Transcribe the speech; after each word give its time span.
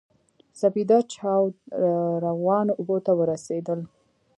سپېده 0.59 0.97
چاود 1.13 1.53
روانو 2.23 2.73
اوبو 2.79 2.97
ته 3.05 3.11
ورسېدل. 3.19 3.79